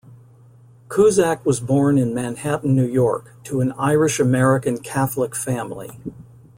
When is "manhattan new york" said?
2.11-3.35